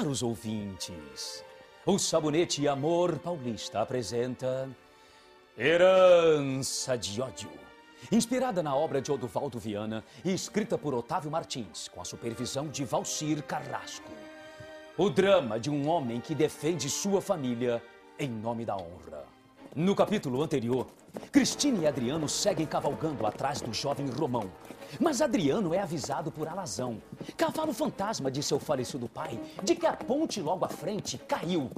[0.00, 1.44] Caros ouvintes,
[1.84, 4.66] o Sabonete Amor Paulista apresenta
[5.58, 7.50] Herança de Ódio.
[8.10, 12.82] Inspirada na obra de Odovaldo Viana e escrita por Otávio Martins, com a supervisão de
[12.82, 14.10] Valcir Carrasco.
[14.96, 17.82] O drama de um homem que defende sua família
[18.18, 19.39] em nome da honra.
[19.74, 20.88] No capítulo anterior,
[21.30, 24.50] Cristina e Adriano seguem cavalgando atrás do jovem Romão.
[24.98, 27.00] Mas Adriano é avisado por Alazão,
[27.36, 31.70] cavalo fantasma de seu falecido pai, de que a ponte logo à frente caiu.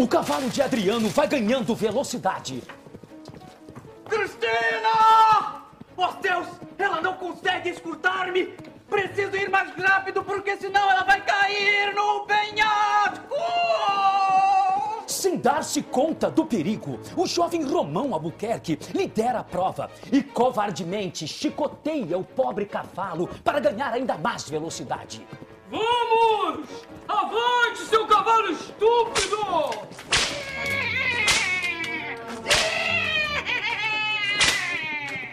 [0.00, 2.62] O cavalo de Adriano vai ganhando velocidade.
[4.08, 5.62] Cristina!
[5.94, 6.46] Oh Deus!
[6.78, 8.54] Ela não consegue escutar-me!
[8.88, 13.36] Preciso ir mais rápido porque senão ela vai cair no penhasco!
[15.06, 22.16] Sem dar-se conta do perigo, o jovem Romão Albuquerque lidera a prova e covardemente chicoteia
[22.16, 25.26] o pobre cavalo para ganhar ainda mais velocidade.
[25.70, 26.68] Vamos!
[27.06, 29.38] Avante, seu cavalo estúpido!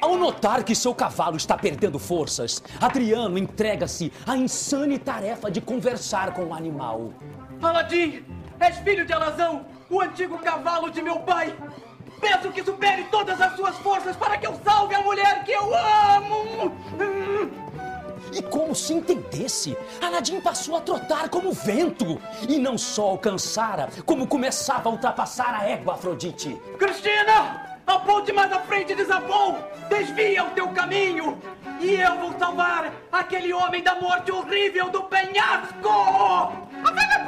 [0.00, 6.32] Ao notar que seu cavalo está perdendo forças, Adriano entrega-se à insane tarefa de conversar
[6.32, 7.12] com o animal.
[7.60, 8.24] Aladim,
[8.60, 11.54] és filho de Alazão, o antigo cavalo de meu pai.
[12.20, 14.54] Peço que supere todas as suas forças para que eu
[18.70, 22.22] como se entendesse, Aladim passou a trotar como vento.
[22.48, 26.54] E não só alcançara, como começava a ultrapassar a égua Afrodite.
[26.78, 27.80] Cristina!
[27.84, 29.58] A ponte mais à frente desabou!
[29.88, 31.36] Desvia o teu caminho!
[31.80, 35.88] E eu vou salvar aquele homem da morte horrível do penhasco!
[35.88, 37.24] A velha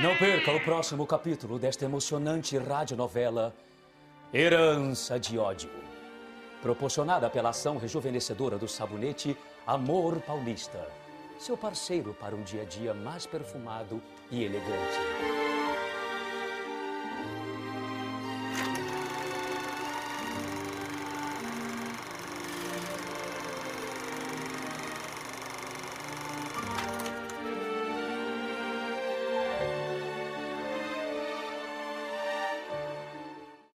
[0.00, 3.52] Não perca o próximo capítulo desta emocionante radionovela
[4.32, 5.70] Herança de Ódio.
[6.62, 10.86] Proporcionada pela ação rejuvenescedora do sabonete Amor Paulista.
[11.36, 14.00] Seu parceiro para um dia a dia mais perfumado
[14.30, 15.47] e elegante.